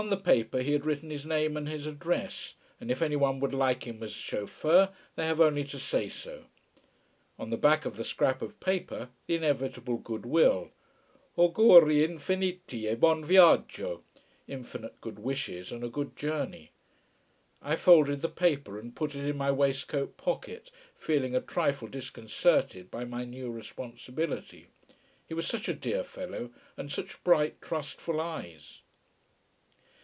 On 0.00 0.10
the 0.10 0.16
paper 0.16 0.62
he 0.62 0.74
had 0.74 0.86
written 0.86 1.10
his 1.10 1.26
name 1.26 1.56
and 1.56 1.68
his 1.68 1.84
address, 1.84 2.54
and 2.80 2.88
if 2.88 3.02
anyone 3.02 3.40
would 3.40 3.52
like 3.52 3.84
him 3.84 4.00
as 4.00 4.12
chauffeur 4.12 4.90
they 5.16 5.26
have 5.26 5.40
only 5.40 5.64
to 5.64 5.76
say 5.80 6.08
so. 6.08 6.44
On 7.36 7.50
the 7.50 7.56
back 7.56 7.84
of 7.84 7.96
the 7.96 8.04
scrap 8.04 8.40
of 8.40 8.60
paper 8.60 9.08
the 9.26 9.34
inevitable 9.34 9.96
goodwill: 9.96 10.70
Auguri 11.36 12.06
infiniti 12.06 12.88
e 12.88 12.94
buon 12.94 13.24
Viaggio. 13.24 14.04
Infinite 14.46 15.00
good 15.00 15.18
wishes 15.18 15.72
and 15.72 15.82
a 15.82 15.88
good 15.88 16.14
journey. 16.14 16.70
I 17.60 17.74
folded 17.74 18.22
the 18.22 18.28
paper 18.28 18.78
and 18.78 18.94
put 18.94 19.16
it 19.16 19.26
in 19.26 19.36
my 19.36 19.50
waistcoat 19.50 20.16
pocket, 20.16 20.70
feeling 20.94 21.34
a 21.34 21.40
trifle 21.40 21.88
disconcerted 21.88 22.88
by 22.88 23.04
my 23.04 23.24
new 23.24 23.50
responsibility. 23.50 24.68
He 25.26 25.34
was 25.34 25.48
such 25.48 25.68
a 25.68 25.74
dear 25.74 26.04
fellow 26.04 26.52
and 26.76 26.88
such 26.92 27.24
bright 27.24 27.60
trustful 27.60 28.20
eyes. 28.20 28.82